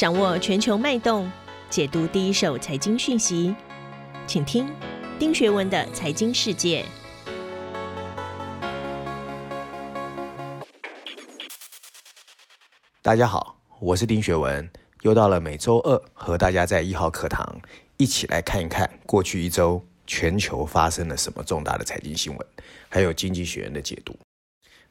[0.00, 1.30] 掌握全球脉动，
[1.68, 3.54] 解读第一手财经讯息，
[4.26, 4.66] 请听
[5.18, 6.82] 丁学文的财经世界。
[13.02, 14.66] 大家好，我是丁学文，
[15.02, 17.60] 又到了每周二和大家在一号课堂
[17.98, 22.46] 一起来看一看过去一周全球发生了什么重大的财经新闻，
[22.88, 24.18] 还有经济学人的解读。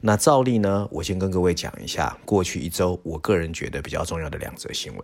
[0.02, 5.02] 那照例呢，我先跟各位讲一下过去一周我个人觉得比较重要的两则新闻。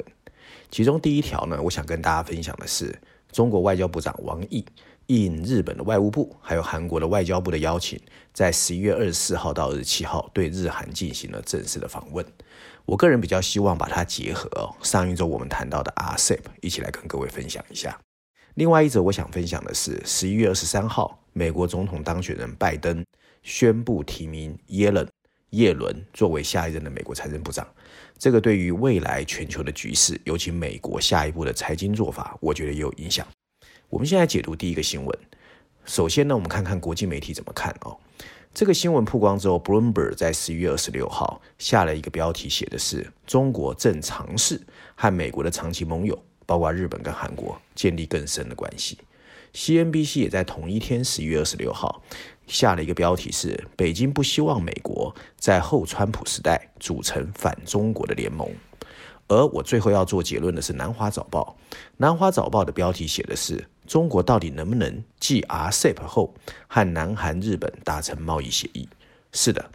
[0.71, 2.99] 其中第一条呢，我想跟大家分享的是，
[3.31, 4.64] 中国外交部长王毅
[5.09, 8.01] 应日本的外务部还有韩国的外交部的邀请，
[8.32, 12.25] 在十一月二十四号到二十七号对日韩进行了正式的访问。
[12.87, 18.01] 我个人比较希望把它结合哦上一周我们谈到的 RCEP 一起来跟各位分享一下。
[18.54, 23.04] 另外一则我想分享的是，十一月二十三号，美国总统当选人拜登。
[23.46, 25.09] 宣布提名耶伦
[25.50, 27.64] 耶伦作为下一任的美国财政部长，
[28.18, 33.25] 这个对于未来全球的局势，尤其美国下一步的财经做法，我觉得也有影响。
[33.89, 35.19] 我们现在解读第一个新闻。
[35.85, 37.97] 首先呢，我们看看国际媒体怎么看哦。
[38.53, 44.61] 这个新闻曝光之后，Bloomberg 在十一月二十六号下了一个标题，写的是中国正尝试
[44.97, 48.98] 和美国的长期盟友，包括日本跟韩国建立更深的关系。
[49.57, 52.03] CNBC 也在同一天，十一月二十六号。
[52.47, 58.47] 下了一个标题是：北京不希望美国在后川普时代组成反中国的联盟。
[59.29, 61.57] 而我最后要做结论的是，《南华早报》
[61.97, 66.35] 《南华早报》的标题写的是：中国到底能不能继 RCEP 后
[66.69, 68.87] 和南韩、日本达成贸易协议？
[69.33, 69.70] 是的，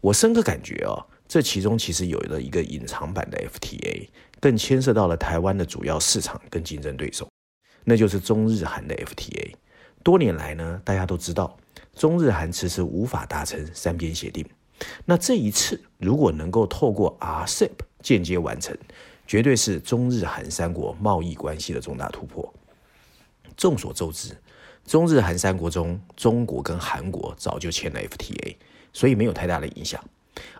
[0.00, 4.08] 我深刻感觉哦，这其中其实有了一个隐藏版的 FTA，
[4.40, 7.28] 更牵涉到了台湾的主要市场跟竞争对手，
[7.84, 9.54] 那就是中日韩的 FTA。
[10.02, 11.56] 多年来呢，大家都知道。
[11.94, 14.44] 中日韩迟迟无法达成三边协定，
[15.04, 17.70] 那这一次如果能够透过 RCEP
[18.02, 18.76] 间接完成，
[19.26, 22.52] 绝对是中日韩三国贸易关系的重大突破。
[23.56, 24.36] 众所周知，
[24.84, 28.56] 中日韩三国中，中国跟韩国早就签了 FTA，
[28.92, 30.02] 所以没有太大的影响。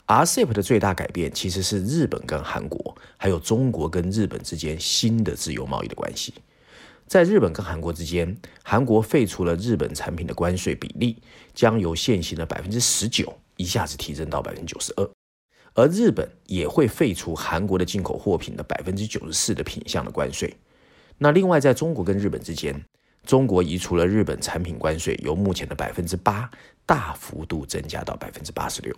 [0.07, 6.33] RCEP 的最大改变其实是日本跟韩国，还有中国跟日本之间新的自由贸易的关系。
[7.15, 11.23] 在日本跟韩国之间，韩国废除了日本产品的关税比例，
[11.55, 15.09] 将由现行的百分之十九一下子提升到百分之九十二，
[15.75, 20.53] 而日本也会废除韩国的进口货品的百分之九十四的品项的关税。
[21.17, 22.85] 那另外，在中国跟日本之间，
[23.25, 26.51] 中国移除了日本产品关税，由目前的百分之八
[26.85, 28.93] 大幅度增加到百分之八十六。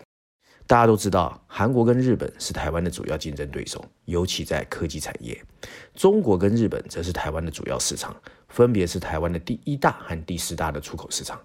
[0.66, 5.41] 大家都知道，韩国跟日本是台湾的主要竞争对手，尤其在科技产业。
[5.94, 8.15] 中国跟日本则是台湾的主要市场，
[8.49, 11.41] 分别是台湾的第一大和第四大的出口市场。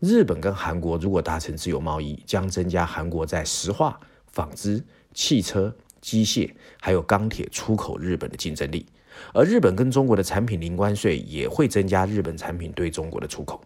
[0.00, 4.84] 日本跟韩国如果达成自由贸易，将增加韩国在石化、纺织、
[5.14, 8.84] 汽车、机械还有钢铁出口日本的竞争力。
[9.32, 13.62] 而日本跟中国的产品零关税也会增加日本产品对中国的出口。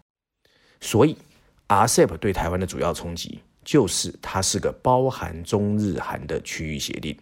[0.79, 1.17] 所以
[1.67, 3.41] ，RCEP 对台湾的主要冲击。
[3.63, 7.17] 就是它是个包含中日韩的区域协定，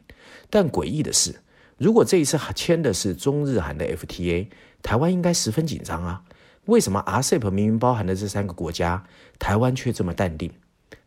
[0.50, 1.36] 但诡异的是，
[1.78, 4.48] 如果这一次签的是中日韩的 FTA，
[4.82, 6.24] 台湾应该十分紧张啊。
[6.66, 9.04] 为什么 RCEP 明明包含的这三个国家，
[9.40, 10.52] 台湾却这么淡定？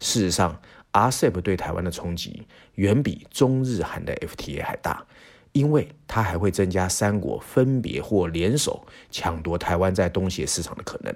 [0.00, 0.60] 事实上
[0.92, 5.06] ，RCEP 对台湾的冲击远比中日韩的 FTA 还大，
[5.52, 11.14] 因为它还会增加三国分别或联手抢夺台湾在东协市场的可能。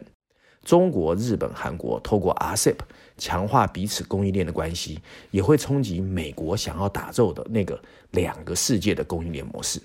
[0.64, 2.76] 中国、日本、韩国透过 RCEP
[3.18, 7.78] 强化彼此供应链的关系，也会冲击美国想要打造的那个
[8.12, 9.82] 两个世界的供应链模式。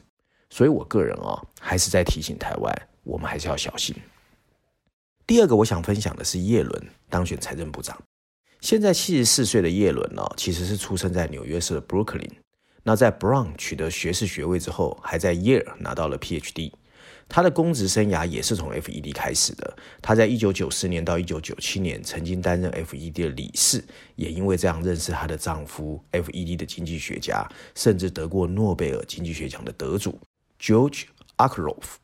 [0.50, 2.74] 所以，我个人啊，还是在提醒台湾，
[3.04, 3.96] 我们还是要小心。
[5.26, 7.98] 第二个，我想分享的是叶伦当选财政部长。
[8.62, 12.30] 现在七十四岁的叶伦呢，其实是出生在纽约市的 Brooklyn。
[12.84, 16.72] 那在 Brown 取得学士学位之后，还在 Yale 拿到了 PhD。
[17.34, 19.76] 她的公职生涯也是从 FED 开始的。
[20.04, 23.84] 她在一九九四年到一九九七年曾经担任 FED 的理事，
[24.16, 30.20] 也因为这样认识她的丈夫 FED 的经济学家，甚至得过诺贝尔经济学奖的得主
[30.62, 31.06] George
[31.38, 32.03] Akerlof。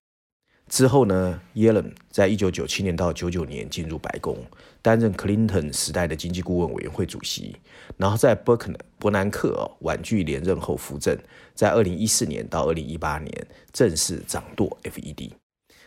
[0.69, 4.37] 之后呢，耶伦在一九九七年到九九年进入白宫，
[4.83, 7.55] 担任 Clinton 时代的经济顾问委员会主席。
[7.97, 11.17] 然后在伯克伯南克婉拒连任后扶正，
[11.55, 15.31] 在二零一四年到二零一八年正式掌舵 FED。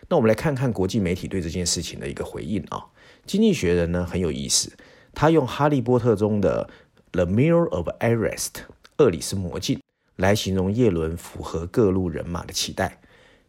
[0.08, 2.84] 那我们来看看国际媒体对这件事情的一个回应啊。
[3.24, 4.72] 经济学人呢很有意思，
[5.14, 6.68] 他用《哈利波特》中的
[7.12, 8.64] The Mirror of Erised
[8.98, 9.80] 厄里斯魔镜
[10.16, 13.00] 来形容叶伦符合各路人马的期待。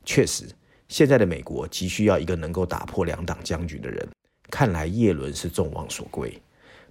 [0.06, 0.46] 确实。
[0.94, 4.08] 现在的美国急需要一个能够打破两党僵局的人，
[4.52, 6.32] 看来叶伦是众望所归。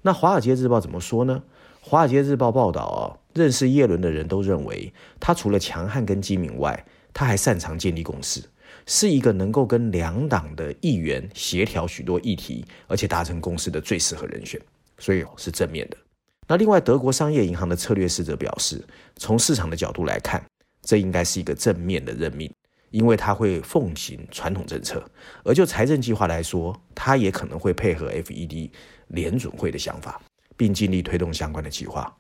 [0.00, 1.40] 那《华尔街日报》怎么说呢？
[1.88, 3.02] 《华尔街日报》报道哦，
[3.32, 6.84] 认识叶伦的人都认为，他除了强悍跟机敏外，
[7.14, 8.42] 他还擅长建立共识，
[8.86, 14.60] 是一个能够跟两党的议员协调许多议题，而且达成共识的最适合人选，
[14.98, 15.96] 所以是正面的。
[16.48, 18.84] 那另外，德国商业银行的策略师则表示，
[19.14, 20.44] 从市场的角度来看，
[20.82, 22.52] 这应该是一个正面的任命，
[22.92, 25.00] 因为他会奉行传统政策；
[25.42, 28.70] 而就财政计划来说，他也可能会配合 FED
[29.08, 30.22] 联准会的想法，
[30.56, 32.16] 并尽力推动相关的计划。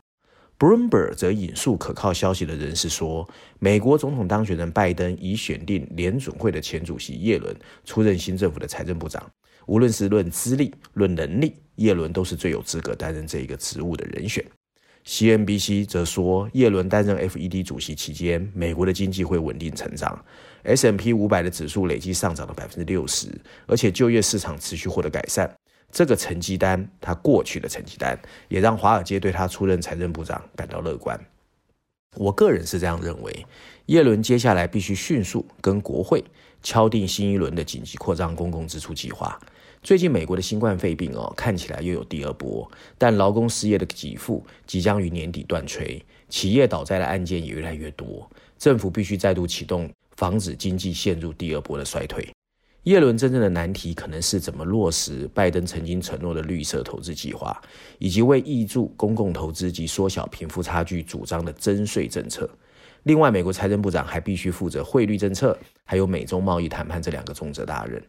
[0.58, 3.28] Bloomberg 则引述可靠消息的人士说，
[3.58, 9.24] 美国总统当选人拜登已选定联准会的前主席耶伦出任新政府的财政部长。
[9.66, 14.44] 无论是论资历、论能力，耶伦都是最有资格担任这一个职务的人选。
[15.04, 20.24] CNBC 则说，耶伦担任 FED 主席期间，美国的经济会稳定成长
[20.64, 23.28] S M P 五百的指数累计上涨了百分之六十，
[23.66, 25.52] 而且就业市场持续获得改善。
[25.90, 28.18] 这个成绩单，他过去的成绩单，
[28.48, 31.18] 也让华尔街对他出任财政部长感到乐观。
[32.16, 33.46] 我个人是这样认为，
[33.86, 36.22] 耶伦接下来必须迅速跟国会
[36.62, 39.38] 敲定新一轮的紧急扩张公共支出计划。
[39.82, 49.90] 最近美国的新冠肺病哦，看起来又有第二波，但劳工失业的给付即将于年底断炊，企业倒债的案件也越来越多，政府必须再度启动，
[50.22, 52.24] 防止经济陷入第二波的衰退。
[52.84, 57.60] 耶伦真正的难题可能是怎么落实拜登曾经承诺的绿色投资计划，
[57.98, 62.48] 以及为挹注公共投资及缩小贫富差距主张的增税政策。
[63.02, 68.00] 另外，美国财政部长还必须负责汇率政策，还有美中贸易谈判这两个重责大任。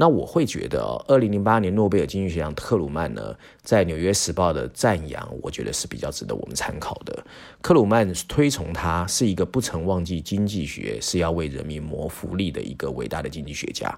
[0.00, 7.26] 那我会觉得哦，二零零八年诺贝尔经济学奖特鲁曼呢，在《纽约时报》的赞扬，我觉得是比较值得我们参考的。
[7.60, 13.92] 克鲁曼推崇他是一个不曾忘记经济学是要为人民谋福利的一个伟大的经济学家，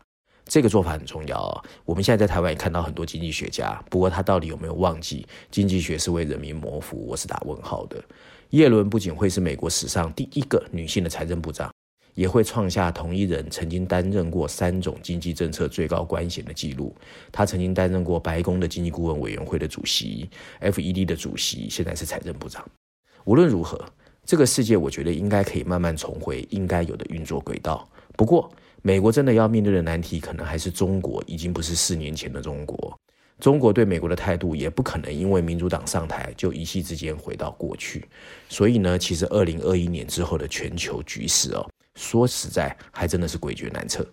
[0.46, 1.62] 这个做法很重要。
[1.84, 8.02] 我们现在在台湾也看到很多经济学家，不过他到底有没有忘记经济学是为人民谋福，我是打问号的。
[8.52, 11.70] 耶伦不仅会是美国史上第一个女性的财政部长。
[12.20, 16.94] 也会创下同一人曾经担任过三种经济政策最高官衔的记录。
[17.32, 20.28] 他曾经担任过白宫的经济顾问委员会的主席、
[20.60, 22.62] FED 的主席，现在是财政部长。
[23.24, 23.82] 无论如何，
[24.26, 27.88] 这个世界我觉得应该可以慢慢重回应该有的运作轨道。
[28.18, 28.52] 不过，
[28.82, 32.94] 美国真的要面对的难题，可能还是中国已经不是四年前的中国。
[33.38, 38.04] 中国对美国的态度也不可能因为民主党上台就一夕之间回到过去。
[38.50, 41.66] 所以呢，其实二零二一年之后的全球局势哦。
[41.94, 44.06] 说实在，还真的是诡谲难测。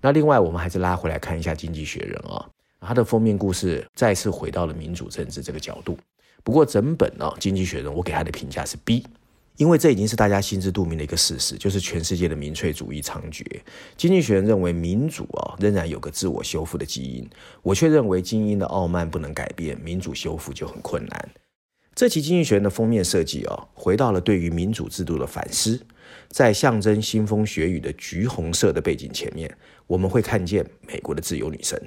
[0.00, 2.48] 那另外，我们还是拉回来看一下《经济学人》啊，
[2.80, 5.98] 它的封面故事再次回到了民主政治这个角度。
[6.44, 9.04] 不过，整本呢，《经济学人》我给他的评价是 B，
[9.56, 13.42] 因为这已经是大家心知肚明的一个事实，就是全世界的民粹主义猖獗。
[13.96, 17.28] 《经济学人》认为民主啊仍然有个自我修复的基因，
[17.62, 21.28] 我却认为精英的傲慢不能改变，民主修复就很困难。
[21.96, 25.84] 这期《经济学人》的封面设计哦，回到了对于民主制度的反思。
[26.28, 29.52] 在象征腥风血雨的橘红色的背景前面，
[29.86, 31.80] 我们会看见美国的自由女神。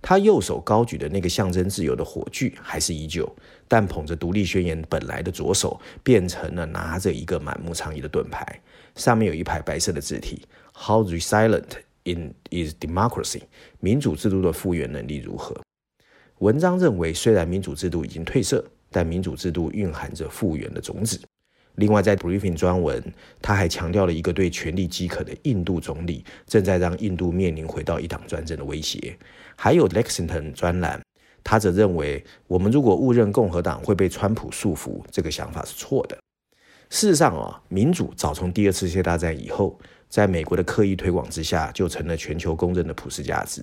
[0.00, 3.28] 她右手高举的那个象征自由的火炬还是依旧，
[3.66, 8.60] 但捧着独立宣言本来的左手变成了拿着一个满目疮痍的盾牌，
[8.94, 11.64] 上面有一排白色的字体：How resilient
[12.04, 13.42] in is democracy？
[13.80, 15.60] 民主制度的复原能力如何？
[16.38, 21.20] 文章认为，虽然民主制度已经褪色，但民主制度蕴含着复原的种子。
[21.78, 23.00] 另外，在 briefing 专文，
[23.40, 29.16] 他还强调了一个对权力饥渴的印度总理正在让印度面临回到一党专政的威胁。
[29.54, 31.00] 还有 Lexington 专栏，
[31.44, 36.18] 他则认为，我们如果误认共和党会被川普束缚，这个想法是错的。
[36.90, 43.62] 事实上啊，民主早从第二次世界大战以后，在美国的刻意推广之下，就成了全球公认的普世价值。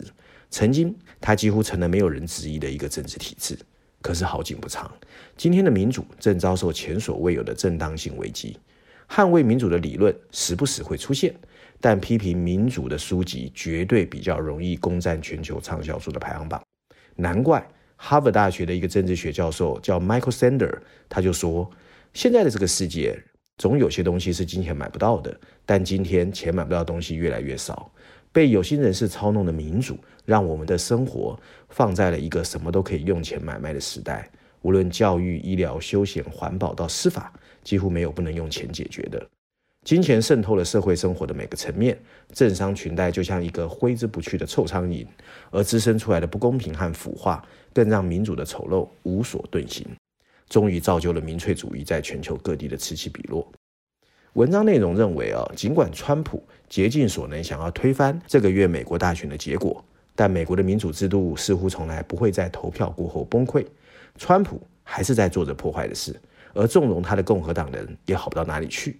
[0.50, 3.57] 曾经，它几乎成了没有人质疑的一个政治体制。
[4.05, 4.93] 可是好景不长，
[5.35, 8.55] 今天的民主正遭受前所未有的正当性危机。
[9.09, 11.33] 捍卫民主的理论时不时会出现，
[11.81, 16.62] 但批评民主的书籍绝对比较容易攻占全球畅销书的排行榜。
[17.15, 20.77] 难怪哈佛大学的一个政治学教授叫 Michael Sander，
[21.09, 21.67] 他就说：
[22.13, 23.19] 现在的这个世界，
[23.57, 25.35] 总有些东西是金钱买不到的，
[25.65, 27.91] 但今天钱买不到的东西越来越少。
[28.36, 31.39] 被有心人士操弄的民主，让我们的生活
[31.70, 34.30] 放在了一个什么都可以用钱买卖的时代。
[34.62, 37.32] 无论教育、医疗、休闲、环保到司法，
[37.63, 39.25] 几乎没有不能用钱解决的。
[39.86, 41.98] 金钱渗透了社会生活的每个层面，
[42.34, 45.08] 政商裙带就像一个挥之不去的臭苍蝇，
[45.50, 47.42] 而滋生出来的不公平和腐化，
[47.74, 49.88] 更让民主的丑陋无所遁形，
[50.50, 53.50] 终于造就了民粹主义在全球各地的此起彼落。
[54.36, 59.82] 文章内容认为啊，尽管川普竭尽所能想要推翻这个月美国大选的结果，
[60.13, 63.65] 但美国的民主制度似乎从来不会在投票过后崩溃。
[64.18, 66.13] 川普还是在做着破坏的事，
[66.54, 69.00] 而纵容他的共和党人也好不到哪里去。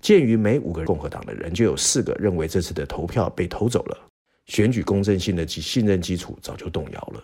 [0.00, 3.98] 鉴于每五个共和党的人就有四个认为这次的投票被偷走了，
[4.44, 7.20] 选举公正性的及信任基础早就动摇了。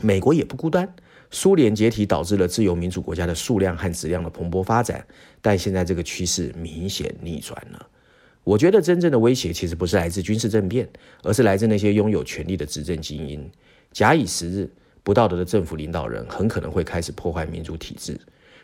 [0.00, 0.92] 美国也不孤单，
[1.34, 5.04] 苏联解体导致了自由民主国家的数量和质量的蓬勃发展，
[5.40, 7.88] 但现在这个趋势明显逆转了。
[8.44, 10.86] 我觉得真正的威胁其实不是来自军事政变，
[11.22, 13.50] 而是来自那些拥有权力的执政精英。
[13.92, 14.70] 假以时日，
[15.02, 18.20] 不道德的政府领导人很可能会开始破坏民主体制。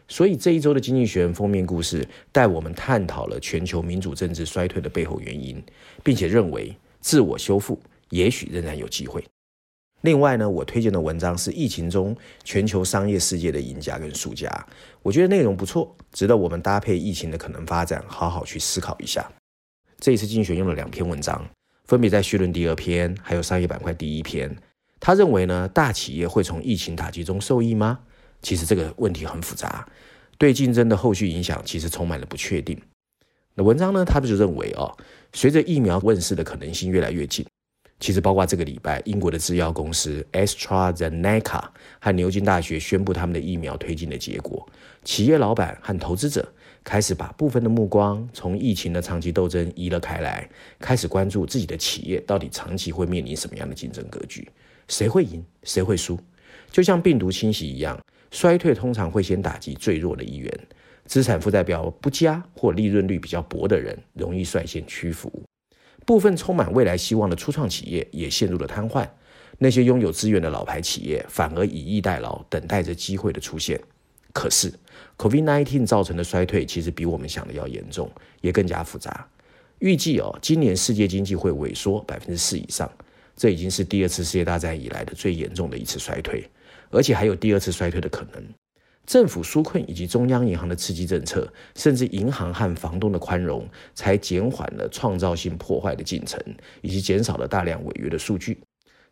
[0.07, 5.63] 所以这一周的《经济学人》封面故事带我们探讨了全球民主政治衰退的背后原因，
[6.05, 9.25] 并且认为自我修复也许仍然有机会。
[10.03, 14.49] 另外呢，我推荐的文章是疫情中全球商业世界的赢家跟输家，
[15.03, 19.29] 我觉得内容不错，值得我们搭配疫情的可能发展，好好去思考一下。
[19.99, 21.45] 这一次竞选用了两篇文章，
[21.85, 24.57] 分别在序论第二篇，还有商业板块第一篇。
[25.01, 27.99] 他认为呢，大企业会从疫情打击中受益吗？
[28.41, 29.89] 其实这个问题很复杂，
[30.39, 32.81] 对竞争的后续影响其实充满了不确定。
[33.55, 34.97] 那文章呢，他就认为哦，
[35.33, 37.45] 随着疫苗问世的可能性越来越近，
[38.01, 41.63] 其实包括这个礼拜，英国的制药公司 AstraZeneca
[41.99, 44.67] 和牛津大学宣布他们的疫苗推进的结果，
[45.03, 46.47] 企业老板和投资者
[46.85, 54.49] 开始把部分的目光从疫情的长期斗争移了开来，开始关注自己的企业到底长期会面临什么样的竞争格局，
[54.87, 56.19] 谁会赢，谁会输，
[56.71, 57.99] 就像病毒侵袭一样。
[58.31, 60.53] 衰退通常会先打击最弱的一员，
[61.07, 65.33] 资产负债表不佳或利润率比较薄的人容易率先屈服，
[66.09, 69.07] 部分充满未来希望的初创企业也陷入了瘫痪，
[69.59, 73.79] 那些拥有资源的老牌企业反而以逸待劳，等待着机会的出现。
[74.33, 74.73] 可是
[75.19, 78.11] ，COVID-19 造成的衰退其实比我们想的要严重，
[78.41, 79.29] 也更加复杂。
[79.81, 82.91] 预计哦，今年世界经济会萎缩百分之四以上，
[83.37, 86.43] 这已经是第二次世界大战以来的最严重的一次衰退。
[86.89, 88.43] 而且还有第二次衰退的可能。
[89.09, 96.39] 政府纾困以及中央银行的刺激政策，甚至银行和房东的宽容，才减缓了创造性破坏的进程，
[96.83, 98.59] 以及减少了大量违约的数据。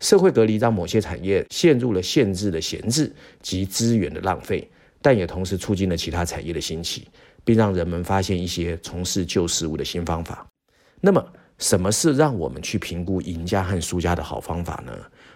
[0.01, 3.11] 社会隔离让某些产业陷入了限制的闲置
[3.41, 7.09] 及资源的浪费，但也同时促进了其他产业的兴起，
[7.43, 10.47] 并让人们发现一些从事旧事物的新方法。
[11.01, 11.27] 那么，
[11.57, 14.93] 什么是让我们去评估赢家和输家的好方法呢？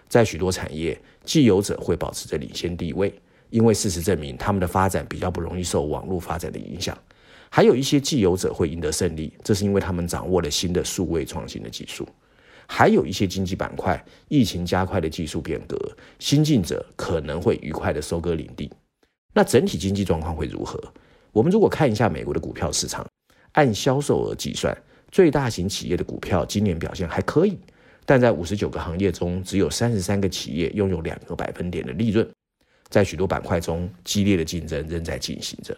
[0.06, 3.18] 在许多产业，既有者会保持着领先地位，
[3.50, 6.96] 因为事实证明他们的发展比较不容易受网络发展的影响。
[7.50, 12.08] 还有一些既有者会赢得胜利，这是因为他们掌握了新的数位创新的技术。
[12.68, 15.76] 还有一些经济板块，疫情加快的技术变革，
[16.20, 18.70] 新进者可能会愉快的收割领地。
[19.34, 20.80] 那整体经济状况会如何？
[21.32, 23.04] 我们如果看一下美国的股票市场，
[23.52, 24.76] 按销售额计算，
[25.10, 27.58] 最大型企业的股票今年表现还可以。
[28.06, 32.28] 但在五十九个行业中，只有三十三个企业拥有两个百分点的利润。
[32.90, 35.74] 在许多板块中，激烈的竞争仍在进行着。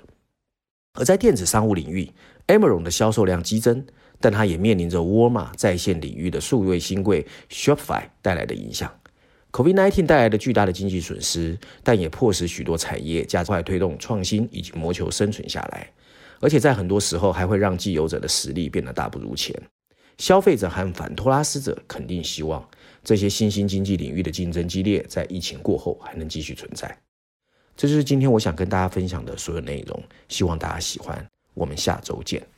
[0.95, 2.11] 而在电子商务领域
[2.49, 3.87] ，Amazon 的销售量激增，
[4.19, 8.93] 但它也面临着沃尔玛在线领域的数位新贵 Shopify 带来的影响。
[9.53, 15.91] COVID-19 带来的巨大的经济损失，但也迫使许多产业加快推动创新以及谋求生存下来。
[16.41, 19.55] 而且在很多时候，还会让既有者的实力变得大不如前。
[20.19, 22.67] 消费者和反托拉斯者肯定希望
[23.05, 26.97] 这些新兴经济领域的竞争激烈，在疫情过后还能继续存在。
[27.77, 31.27] 这就是今天我想跟大家分享的所有内容，希望大家喜欢。
[31.55, 32.52] 我们下周见。